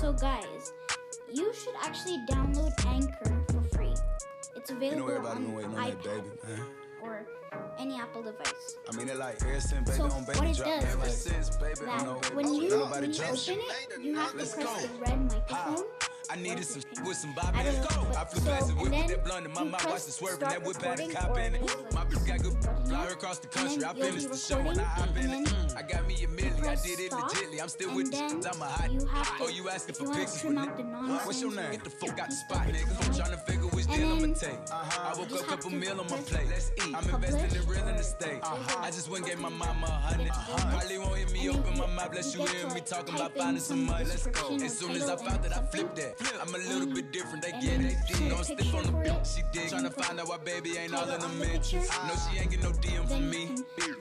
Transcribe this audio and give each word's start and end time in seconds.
So, 0.00 0.12
guys, 0.12 0.72
you 1.32 1.52
should 1.52 1.74
actually 1.82 2.18
download 2.30 2.72
Anchor 2.86 3.44
for 3.52 3.76
free. 3.76 3.94
It's 4.56 4.70
You 4.70 4.76
available 4.76 5.08
know 5.08 5.14
everybody 5.14 5.44
on 5.44 5.56
been 5.56 5.64
on 5.64 5.74
iPad 5.74 6.02
that 6.02 6.46
baby, 6.46 6.62
or 7.02 7.26
any 7.78 7.96
Apple 7.96 8.22
device. 8.22 8.76
I 8.88 8.96
mean, 8.96 9.06
they 9.08 9.14
like 9.14 9.42
ever 9.42 9.60
since 9.60 9.90
baby 9.90 9.98
So 9.98 10.04
on 10.04 10.24
baby 10.24 10.38
what 10.38 10.48
it 10.48 10.56
drop. 10.56 10.80
does 10.80 11.26
is 11.26 11.50
That 11.50 12.34
when 12.34 12.46
you 12.54 12.54
when 12.54 12.62
you 12.62 12.74
open 12.74 13.04
it, 13.04 13.18
you 14.00 14.14
have 14.14 14.30
to 14.30 14.36
press 14.36 14.54
go. 14.54 14.86
the 14.86 14.88
red 15.00 15.32
microphone. 15.32 15.84
I 16.30 16.36
needed 16.36 16.64
some 16.64 16.82
Or 17.00 17.08
with 17.08 17.16
some 17.16 17.30
I 17.30 17.34
Bobby. 17.42 17.58
don't 17.64 17.74
Let's 17.80 17.94
go. 17.94 18.06
I 18.18 18.24
flew 18.24 18.50
past 18.50 18.68
it 18.70 18.72
and 18.76 18.80
with 18.82 19.08
that 19.08 19.24
blunt 19.24 19.46
in 19.46 19.52
my 19.52 19.64
mouth. 19.64 19.82
the 19.82 20.12
swerving. 20.12 20.36
start 20.40 20.52
That 20.52 20.62
whip 20.66 20.82
had 20.82 21.00
a 21.00 21.08
cop 21.08 21.38
in 21.38 21.54
it. 21.54 21.62
My 21.94 22.04
bitch 22.04 22.26
got 22.26 22.42
good. 22.42 22.86
Fly 22.86 23.06
her 23.06 23.12
across 23.12 23.38
the 23.38 23.48
country. 23.48 23.84
I 23.84 23.94
finished 23.94 24.30
the 24.30 24.36
show 24.36 24.58
and 24.58 24.78
I 24.80 24.84
hop 24.84 25.16
in 25.16 25.30
it. 25.30 25.54
I 25.76 25.82
got 25.82 26.06
me 26.06 26.16
a 26.24 26.28
million. 26.28 26.64
I 26.66 26.74
did 26.74 27.00
it 27.00 27.12
legitly. 27.12 27.62
I'm 27.62 27.68
still 27.68 27.94
with 27.94 28.10
the 28.10 28.18
I'm 28.18 28.60
a 28.62 28.64
hot. 28.66 28.92
you 28.92 29.06
have 29.06 29.28
oh, 29.32 29.38
to- 29.38 29.44
Oh, 29.44 29.48
you 29.48 29.68
asking 29.70 29.94
for 29.94 30.12
pictures 30.12 30.44
with 30.44 30.58
out? 30.58 31.26
What's 31.26 31.40
your 31.40 31.54
name? 31.54 31.70
Get 31.72 31.84
the 31.84 31.90
fuck 31.90 32.18
out 32.18 32.28
the 32.28 32.36
spot, 32.36 32.66
nigga. 32.66 33.06
I'm 33.08 33.14
trying 33.14 33.30
to 33.30 33.38
figure 33.38 33.68
which 33.68 33.86
deal 33.86 34.12
I'ma 34.12 34.34
take. 34.34 34.58
I 34.70 35.14
woke 35.16 35.32
up, 35.32 35.46
couple 35.46 35.70
meal 35.70 35.98
on 36.00 36.06
my 36.10 36.18
plate. 36.18 36.48
Let's 36.50 36.72
eat. 36.76 36.94
I'm 36.94 37.08
investing 37.08 37.62
in 37.62 37.66
real 37.68 37.88
estate. 37.88 38.40
I 38.42 38.90
just 38.90 39.08
went 39.08 39.24
and 39.24 39.32
gave 39.32 39.40
my 39.40 39.48
mama 39.48 39.86
a 39.86 39.90
hundred. 39.90 40.28
Probably 40.32 40.98
me 41.48 41.58
open 41.58 41.78
my 41.78 41.86
mouth. 41.86 42.12
Bless 42.12 42.34
you 42.34 42.44
hear 42.46 42.68
me 42.70 42.80
talking 42.80 43.14
about 43.14 43.36
finding 43.36 43.62
some 43.62 43.84
money. 43.84 44.04
Let's 44.04 44.26
go. 44.26 44.54
As 44.56 44.78
soon 44.78 44.92
as 44.92 45.08
I 45.08 45.16
found 45.16 45.42
that, 45.44 45.56
I 45.56 45.62
flipped 45.62 45.96
that. 45.96 46.14
I'm 46.40 46.54
a 46.54 46.58
little 46.58 46.86
bit 46.86 47.12
different. 47.12 47.42
They 47.44 47.52
get 47.52 47.80
it. 47.80 47.96
Don't 48.28 48.44
stiff 48.44 48.74
on 48.74 48.82
the 48.84 48.92
bitch. 48.92 49.36
She 49.36 49.42
dig. 49.52 49.70
Tryna 49.70 49.92
find 49.92 50.20
out 50.20 50.28
why 50.28 50.38
baby 50.38 50.76
ain't 50.78 50.94
all 50.94 51.08
in 51.08 51.20
the 51.20 51.26
on 51.26 51.38
the 51.38 51.44
mentions. 51.44 51.88
picture. 51.88 52.06
No, 52.06 52.14
she 52.14 52.40
ain't 52.40 52.50
get 52.50 52.62
no 52.62 52.70
DM 52.70 53.08
from 53.08 53.30
me. 53.30 53.56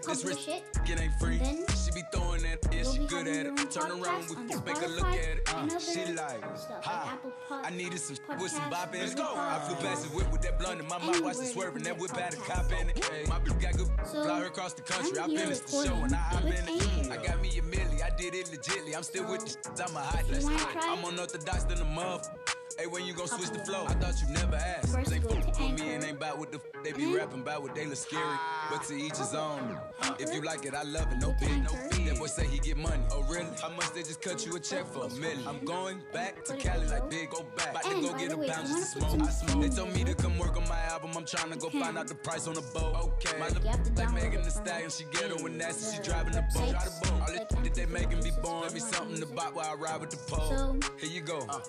This 0.05 0.25
rich 0.25 0.47
it. 0.47 0.63
it 0.85 0.99
ain't 0.99 1.13
free. 1.19 1.37
She 1.37 1.91
be 1.91 2.01
throwing 2.11 2.43
that. 2.43 2.59
Yeah, 2.71 2.83
she 2.83 2.99
good 3.07 3.27
at 3.27 3.45
it. 3.45 3.71
Turn 3.71 3.91
around, 3.91 4.29
we 4.29 4.53
on 4.55 4.63
make 4.65 4.81
a 4.81 4.87
look 4.87 5.07
at 5.07 5.37
it. 5.37 5.53
Uh, 5.53 5.79
She 5.79 6.13
like, 6.13 6.43
ha. 6.83 7.17
I 7.49 7.69
needed 7.71 7.99
some 7.99 8.17
with 8.39 8.51
some 8.51 8.69
bop 8.69 8.93
in 8.93 9.01
it. 9.01 9.03
Let's 9.03 9.15
go. 9.15 9.33
I 9.35 9.59
flew 9.59 9.75
past 9.87 10.03
the 10.09 10.15
whip 10.15 10.31
with 10.31 10.41
that 10.41 10.59
blunt 10.59 10.79
in 10.79 10.87
my 10.87 10.97
mouth. 10.97 11.21
Watch 11.21 11.37
Anywhere 11.37 11.53
swerving. 11.53 11.83
That 11.83 11.97
whip 11.97 12.11
had 12.11 12.33
a 12.33 12.37
cop 12.37 12.71
in 12.71 12.89
it. 12.89 13.27
My 13.29 13.39
bitch 13.39 13.61
got 13.61 13.77
good. 13.77 13.87
Fly 14.11 14.39
her 14.39 14.45
across 14.47 14.73
the 14.73 14.81
country. 14.81 15.19
I 15.19 15.27
finished 15.27 15.67
the 15.67 15.85
show 15.85 15.95
and 15.95 16.13
I 16.13 16.17
hop 16.17 16.43
with 16.43 16.69
in 16.69 16.75
it. 16.75 17.11
I 17.11 17.17
got 17.17 17.36
me 17.41 17.49
a 17.59 17.61
milli. 17.61 18.01
I 18.03 18.09
did 18.17 18.33
it 18.33 18.47
legitly. 18.47 18.95
I'm 18.95 19.03
still 19.03 19.29
with 19.29 19.41
the 19.43 19.49
shit. 19.49 19.89
I'm 19.89 19.95
a 19.95 19.99
hot. 19.99 20.25
you 20.27 20.33
Let's 20.33 20.43
wanna 20.45 20.57
go. 20.57 20.63
try 20.71 20.93
I'm 20.95 21.03
unorthodox 21.05 21.63
than 21.63 21.81
a 21.81 21.85
muff. 21.85 22.29
Hey, 22.77 22.85
when 22.85 23.05
you 23.07 23.13
gon' 23.13 23.27
switch 23.27 23.49
the 23.49 23.59
flow? 23.65 23.85
I 23.87 23.93
thought 23.93 24.21
you 24.21 24.31
never 24.33 24.55
asked. 24.55 24.93
First 24.93 25.09
They 25.09 25.17
go 25.17 25.29
fuck 25.29 25.59
with 25.59 25.79
me 25.79 25.95
and 25.95 26.03
ain't 26.03 26.17
about 26.17 26.37
what 26.37 26.51
the 26.51 26.59
f- 26.59 26.83
they 26.83 26.91
be 26.91 27.05
And 27.05 27.15
rapping 27.15 27.41
about 27.41 27.63
what 27.63 27.73
they 27.73 27.85
look 27.87 27.95
scary. 27.97 28.37
But 28.69 28.83
to 28.83 28.93
each 28.95 29.17
his 29.17 29.33
own. 29.33 29.79
If 30.19 30.31
you 30.33 30.41
like 30.41 30.63
it, 30.63 30.75
I 30.75 30.83
love 30.83 31.11
it. 31.11 31.17
No 31.19 31.27
Go 31.31 31.33
to 31.33 31.39
big, 31.39 31.63
no 31.63 31.71
Anchor. 31.71 31.95
fee. 31.95 32.03
That 32.09 32.19
boy 32.19 32.27
say 32.27 32.45
he 32.45 32.59
get 32.59 32.77
money. 32.77 33.03
Oh 33.11 33.23
really? 33.23 33.47
How 33.59 33.69
much 33.69 33.91
they 33.93 34.03
just 34.03 34.21
cut 34.21 34.45
you 34.45 34.55
a 34.55 34.59
check 34.59 34.85
for 34.85 35.05
a 35.05 35.09
million? 35.09 35.47
I'm 35.47 35.65
going 35.65 36.03
back 36.13 36.45
to 36.45 36.53
Put 36.53 36.61
Cali 36.61 36.85
like 36.87 37.09
big, 37.09 37.31
go 37.31 37.43
back. 37.55 37.71
About 37.71 37.83
to 37.83 38.01
go 38.01 38.13
get 38.13 38.31
a 38.31 38.37
way, 38.37 38.47
pound 38.47 38.67
just 38.67 38.93
to 38.93 38.99
smoke. 38.99 39.21
I 39.27 39.29
smoke. 39.31 39.49
They 39.61 39.67
tunes 39.69 39.75
told 39.77 39.93
me 39.95 40.03
to 40.03 40.13
come 40.13 40.37
work 40.37 40.55
on 40.55 40.67
my 40.69 40.79
album. 40.83 41.11
I'm 41.17 41.25
trying 41.25 41.51
to 41.51 41.57
go 41.57 41.69
can. 41.71 41.81
find 41.81 41.97
out 41.97 42.07
the 42.07 42.15
price 42.15 42.47
on 42.47 42.53
the 42.53 42.61
boat. 42.61 42.95
Okay. 42.95 43.39
My 43.39 43.47
You 43.47 43.53
have 43.55 43.83
to 43.83 43.89
little 43.89 43.95
like 43.95 44.07
download 44.09 44.13
Megan 44.13 44.41
it 44.41 44.43
the 44.45 44.51
from 44.51 44.65
Stallion, 44.67 44.89
she 44.91 45.03
ghetto 45.11 45.45
and 45.47 45.57
nasty. 45.57 45.95
She 45.95 45.97
the 45.97 46.03
driving 46.03 46.33
the 46.33 46.41
boat. 46.41 46.51
websites, 46.53 46.69
Drive 46.69 46.83
the 47.01 47.07
boat. 47.09 47.11
All 47.13 47.19
like 47.35 47.49
that 47.49 47.63
shit 47.65 47.73
they 47.73 47.85
making 47.87 48.19
me 48.19 48.29
Anchor, 48.29 48.41
born. 48.41 48.61
Let 48.61 48.73
me 48.75 48.79
something 48.79 49.15
to 49.15 49.25
music. 49.25 49.35
bop 49.35 49.55
while 49.55 49.71
I 49.71 49.73
ride 49.73 49.99
with 50.01 50.11
the 50.11 50.17
pole. 50.17 50.77
Here 50.99 51.09
you 51.09 51.21
go. 51.21 51.39
Uh, 51.49 51.59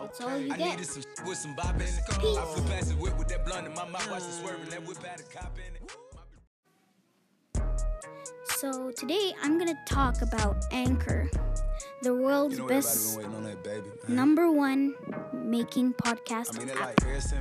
That's 0.00 0.17
all 0.20 0.38
you 0.38 0.52
I 0.52 0.56
get. 0.56 0.70
needed 0.70 0.86
some 0.86 1.02
with 1.26 1.38
some 1.38 1.54
bop 1.54 1.74
in 1.76 1.82
it. 1.82 2.00
I 2.08 2.12
flew 2.14 2.64
past 2.70 2.88
the 2.90 2.94
whip 2.96 3.16
with 3.18 3.28
that 3.28 3.44
blunt 3.46 3.66
in 3.66 3.74
my 3.74 3.86
mouth. 3.88 4.10
Watch 4.10 4.22
the 4.24 4.32
swerving. 4.32 4.68
That 4.70 4.84
whip 4.86 5.02
had 5.02 5.20
a 5.20 5.22
cop 5.24 5.56
in 5.58 5.74
it. 5.74 5.92
So 8.58 8.90
today 8.90 9.32
I'm 9.42 9.58
gonna 9.58 9.78
talk 9.86 10.20
about 10.22 10.64
Anchor, 10.72 11.30
the 12.02 12.14
world's 12.14 12.56
You 12.56 12.62
know 12.62 12.68
best 12.68 13.16
that 13.20 13.62
baby. 13.62 13.86
number 14.08 14.50
one 14.50 14.94
making 15.32 15.92
podcast 15.94 16.56
I 16.56 16.64
mean, 16.64 16.70
app. 16.70 16.80
like 16.80 16.96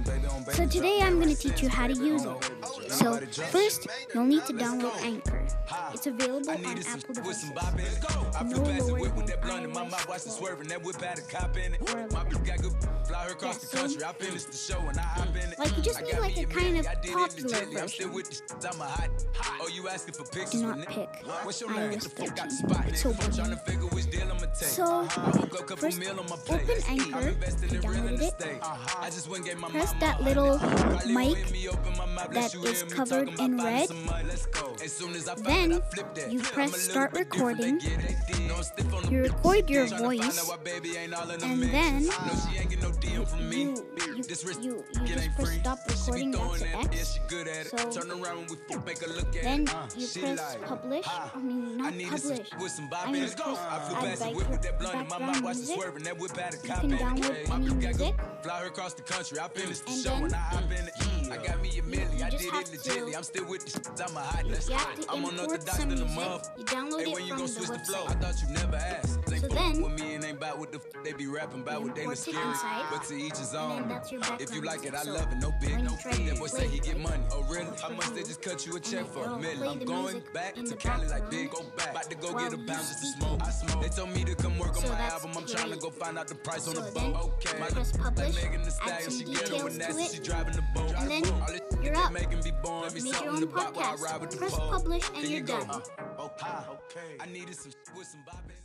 baby 0.06 0.28
on 0.28 0.44
baby. 0.44 0.53
So 0.58 0.67
today 0.67 1.00
I'm 1.02 1.19
gonna 1.19 1.34
teach 1.36 1.62
you 1.64 1.69
how 1.69 1.88
to 1.88 1.94
use 1.95 2.23
it. 2.23 2.52
So 2.90 3.20
first, 3.52 3.88
you'll 4.14 4.25
need 4.25 4.46
to 4.46 4.53
download. 4.53 5.02
Anchor. 5.02 5.46
It's 5.94 6.08
available 6.08 6.50
on 6.50 6.56
Apple 6.58 7.14
devices. 7.14 7.42
some 7.42 7.53
bop 7.53 7.74
in 7.74 7.80
it. 7.81 8.00
I 8.36 8.44
flew 8.44 8.64
No 8.64 8.64
the 8.86 8.94
lower 8.94 9.09
than 9.09 9.25
that 9.25 9.42
blunt 9.42 9.64
in 9.66 9.72
my 9.74 9.84
iOS 9.84 9.92
mouth. 9.92 10.08
Watch 10.09 10.24
the 10.24 10.30
12. 10.30 10.38
swerving. 10.40 10.68
That 10.70 10.84
whip 10.84 11.02
had 11.02 11.18
a 11.20 11.22
cop 11.22 11.58
in 11.58 11.74
it. 11.76 11.81
Or 11.90 11.96
My 11.96 12.02
like- 12.24 12.30
bitch 12.30 12.46
got 12.46 12.62
good. 12.62 12.74
Fly 13.08 13.24
her 13.26 13.31
across 13.31 13.56
Yeah, 13.56 13.59
the 13.59 13.66
so- 13.68 13.78
country. 13.78 14.03
I 14.03 14.14
finished 14.14 14.52
the 14.52 14.58
show 14.58 14.80
and 14.80 14.97
I 14.97 15.02
hop 15.02 15.28
in 15.30 15.52
it. 15.52 15.59
Like, 15.59 15.78
you 15.78 15.84
just 15.84 16.02
need, 16.02 16.20
like, 16.20 16.38
a 16.38 16.46
kind 16.46 16.78
of 16.78 16.88
I 16.88 16.96
did 16.96 17.06
it 17.12 17.14
popular 17.14 17.50
legitly. 17.50 17.81
I'm 17.81 17.88
still 17.88 18.09
version. 18.09 18.14
with 18.14 18.47
the. 18.47 18.70
I'm 18.70 18.81
a 18.81 18.86
hot. 18.86 19.09
Oh, 19.62 19.68
you 19.74 19.88
asking 19.88 20.14
for 20.16 20.24
pictures? 20.26 20.62
Do 20.62 20.68
not 20.68 20.86
pick? 20.88 21.09
What's 21.44 21.62
your 21.62 21.70
iOS 21.72 21.90
name? 21.90 22.00
The 22.00 22.09
fuck 22.09 22.30
out 22.40 22.52
13. 22.52 22.52
spot, 22.52 22.86
It's 22.88 23.02
so 23.02 23.09
I'm 23.09 23.16
trying 23.18 23.31
to 23.31 23.42
boring. 23.42 23.58
figure 23.66 23.88
which 23.88 24.09
deal 24.12 24.22
I'ma 24.24 24.40
take. 24.40 24.70
So, 24.70 24.84
uh-huh. 24.84 25.22
I 25.22 25.38
woke 25.40 25.53
up, 25.53 25.68
couple 25.68 25.78
first, 25.78 26.00
meal 26.00 26.20
on 26.20 26.30
my 26.30 26.36
plate. 26.38 26.62
open 26.64 26.84
Anchor. 26.90 27.18
I'm 27.18 27.28
investing 27.30 27.76
in 27.76 27.81
real 27.90 28.08
it. 28.08 28.22
estate. 28.22 28.59
Uh-huh. 28.62 29.00
I 29.02 29.09
just 29.09 29.28
went 29.30 29.40
and 29.42 29.46
gave 29.47 29.58
my 29.59 29.70
Press 29.70 29.94
that 30.00 30.22
little 30.24 30.58
hundred. 30.58 30.78
Probably 30.78 31.14
won't 31.16 31.28
mic 31.30 31.38
hear 31.38 31.53
me 31.53 31.68
open 31.70 31.97
my 31.97 32.06
mouth, 32.06 32.31
bless 32.31 32.52
that 32.52 32.58
hear 32.62 32.70
is 32.86 32.94
covered 32.94 33.40
in 33.40 33.58
red. 33.58 33.88
some 33.88 34.06
money. 34.06 34.24
Let's 34.28 34.46
go. 34.48 34.76
As 34.84 34.92
soon 34.94 35.16
as 35.16 35.28
I 35.28 35.36
found 35.36 35.46
Then, 35.46 35.72
it, 35.72 35.84
I 35.84 35.96
flipped 35.96 36.16
that. 36.16 36.32
you 36.32 36.40
press 36.42 36.80
start 36.82 37.14
bit 37.14 37.30
different, 37.32 37.58
they 37.60 37.72
recording. 37.72 38.00
get 38.00 38.10
it. 38.12 38.16
They 38.32 38.48
know 38.48 38.56
I'm 38.56 38.64
stiff 38.64 38.94
on 38.94 39.04
the 39.04 39.12
You 39.12 39.22
record 39.24 39.70
your 39.70 39.86
voice, 39.88 40.40
out 40.40 40.48
why 40.48 40.64
baby 40.64 40.98
ain't 40.98 41.14
all 41.14 41.30
in 41.32 41.40
the 41.40 41.46
and 41.46 41.64
then 41.64 42.06
no, 42.06 42.12
she 42.52 42.60
ain't 42.60 42.70
get 42.70 42.82
no 42.82 42.90
DM 42.92 43.28
from 43.28 43.50
me. 43.50 43.62
you- 43.64 43.88
you- 44.17 44.23
this 44.23 44.44
wrist 44.45 44.61
you- 44.61 44.83
you 44.94 45.01
it 45.03 45.07
just 45.07 45.23
ain't 45.23 45.35
free. 45.35 45.59
stop 45.59 45.79
She 45.79 46.11
be 46.11 46.28
recording, 46.28 46.33
throwing 46.33 46.59
that's 46.59 46.88
that, 46.88 46.94
yeah, 46.95 47.03
she 47.03 47.19
good 47.28 47.47
at 47.47 47.66
it. 47.67 47.69
So, 47.79 47.91
Turn 48.01 48.11
around 48.11 48.38
when 48.38 48.47
we 48.47 48.75
f- 48.75 48.85
make 48.85 49.01
a 49.05 49.09
look 49.09 49.35
at 49.35 49.44
Then 49.44 49.61
it. 49.63 49.73
Uh, 49.73 49.88
you 49.95 50.07
she 50.07 50.19
press 50.22 50.39
like, 50.39 50.66
publish. 50.66 51.05
I 51.07 51.38
mean, 51.39 51.78
not 51.78 51.88
I 51.94 51.95
needed 51.95 52.11
publish. 52.22 52.47
with 52.59 52.72
some 52.72 52.89
bop 52.89 53.03
I 53.03 53.05
in 53.07 53.11
mean, 53.13 53.23
it. 53.23 53.35
press 53.38 53.57
I 53.57 53.79
flew 53.89 53.95
past 53.95 54.19
the 54.22 54.29
whip 54.31 54.50
with 54.50 54.61
that 54.61 54.79
blunt 54.79 54.95
in 55.01 55.07
my 55.07 55.17
mouth. 55.19 55.41
Watch 55.41 55.53
the 55.55 55.59
music. 55.61 55.75
swerving. 55.75 56.03
That 56.03 56.17
whip 56.17 56.38
had 56.38 56.53
a 56.53 56.57
You 56.57 56.63
cop 56.63 56.81
can 56.81 56.91
in 56.91 56.97
it. 56.97 57.01
download 57.01 57.35
Hey, 57.35 57.45
my 57.47 57.55
any 57.55 57.66
bitch 57.66 57.81
got 57.81 57.91
good. 57.94 58.00
music. 58.00 58.16
Fly 58.44 58.59
her 58.59 58.66
across 58.67 58.94
the 58.94 59.01
country. 59.03 59.39
I 59.39 59.47
finished 59.50 59.85
the 59.85 59.91
And 59.91 60.03
show 60.03 60.09
then 60.11 60.23
and 60.25 60.35
I 60.35 60.38
hop 60.38 60.63
in 60.72 60.72
it. 60.88 60.94
I 61.31 61.38
got 61.45 61.61
me 61.61 61.69
a 61.78 61.81
milli. 61.81 62.22
I 62.23 62.29
did 62.29 62.41
it 62.41 62.51
legitly. 62.53 63.16
I'm 63.16 63.23
still 63.23 63.45
with 63.45 63.66
the 63.66 63.72
shit. 63.72 63.88
I'm 64.01 64.16
a 64.16 64.19
hot. 64.22 64.45
Let's 64.45 64.69
You 64.69 64.75
go. 64.75 64.84
I'm 65.09 65.17
import 65.25 65.34
unorthodox 65.34 65.78
some 65.78 65.89
than 65.89 65.97
a 66.01 66.05
music. 66.05 66.16
muff. 66.16 66.49
You 66.57 66.63
download 66.63 66.99
Hey, 66.99 67.09
it 67.09 67.13
when 67.13 67.23
you 67.23 67.29
from 67.29 67.38
gon' 67.38 67.47
the 67.47 67.53
switch 67.53 67.67
the 67.69 67.79
flow? 67.85 68.05
I 68.07 68.13
thought 68.13 68.41
you 68.41 68.47
never 68.53 68.75
asked. 68.78 69.25
They 69.28 69.39
So 69.39 69.47
then, 69.47 69.81
with 69.81 69.99
me 69.99 70.16
and 70.16 70.23
ain't 70.23 70.38
about 70.38 70.57
what 70.59 70.72
the 70.72 70.78
f- 70.79 71.03
they 71.03 71.11
be 71.13 71.28
rapping 71.28 71.61
about 71.61 71.84
what 71.84 71.95
they 71.95 72.05
it 72.05 72.17
scary. 72.17 72.38
But 72.89 73.03
to 73.05 73.16
each 73.16 73.38
his 73.38 73.53
and 73.53 73.57
own. 73.84 73.88
Then 74.12 74.19
that's 74.19 74.40
your 74.40 74.40
If 74.50 74.56
you 74.56 74.62
like 74.62 74.85
it, 74.85 74.94
I 74.95 75.03
music. 75.03 75.13
love 75.13 75.31
it. 75.31 75.38
No 75.41 75.53
big, 75.62 75.84
no 75.84 75.91
fee. 75.95 76.29
That 76.29 76.40
boy 76.40 76.47
say 76.47 76.68
he 76.68 76.79
get 76.79 77.00
money. 77.00 77.23
Oh 77.31 77.44
really? 77.44 77.68
How 77.81 77.90
much 77.90 78.09
they 78.13 78.22
just 78.23 78.41
cut 78.41 78.66
you 78.66 78.75
a 78.75 78.79
check 78.79 79.06
for 79.07 79.25
a 79.25 79.38
million? 79.40 79.68
I'm 79.68 79.79
going 79.85 80.22
back 80.34 80.56
to 80.56 80.75
Cali 80.75 81.07
like 81.07 81.29
big, 81.29 81.51
go 81.51 81.63
back. 81.78 81.91
About 81.91 82.09
to 82.09 82.16
go 82.17 82.34
get 82.38 82.53
a 82.53 82.57
you 82.57 82.66
pound 82.66 82.79
just 82.88 83.00
to 83.01 83.07
smoke. 83.19 83.41
I 83.44 83.50
smoke. 83.50 83.81
They 83.84 83.90
told 83.90 84.09
me 84.12 84.23
to 84.25 84.35
come 84.35 84.57
work 84.57 84.75
on 84.78 84.84
So 84.84 84.90
my 84.90 84.96
that's 84.97 85.13
album. 85.25 85.31
I'm 85.38 85.46
trying 85.47 85.63
to 85.66 85.69
great. 85.78 85.81
go 85.81 85.90
find 85.91 86.17
out 86.19 86.28
the 86.28 86.35
price 86.35 86.67
on 86.67 86.75
the 86.75 86.81
then, 86.81 86.94
boat. 87.13 87.34
Okay. 87.46 87.59
My 87.59 87.67
press 87.67 87.94
like 87.94 88.03
publish, 88.03 88.35
Megan 88.35 88.62
the 88.62 88.67
add 88.67 88.72
Stallion, 88.73 89.12
some 89.12 89.17
she 89.19 89.23
get 89.25 89.46
details 89.46 89.63
on 89.63 89.72
to 89.72 89.78
nasty. 89.78 90.03
it, 90.03 90.12
She 90.12 90.19
driving 90.22 90.53
the 90.56 90.63
boat. 90.73 90.94
and 90.97 91.12
then 91.12 91.23
you're 91.84 91.96
up. 91.97 92.12
making 92.12 92.40
me 92.44 92.51
born. 92.63 92.84
Let 92.84 92.94
me 92.94 93.01
Make 93.01 93.13
your 93.13 93.13
something 93.13 93.29
own 93.35 93.40
to 93.41 93.47
bop 93.47 93.75
while 93.75 93.85
I 93.85 93.96
podcast. 93.96 94.01
ride 94.01 94.22
with 94.22 94.29
the 94.31 94.38
Press 94.38 94.56
publish 94.56 95.09
and 95.16 95.23
you 95.23 95.29
you're 95.38 95.46
done. 95.46 95.69
Uh, 95.69 95.84
okay. 96.19 97.17
I 97.19 97.25
needed 97.28 97.56
some 97.56 97.72
with 97.96 98.07
some 98.07 98.22
bop 98.25 98.41
in 98.46 98.51
it. 98.51 98.57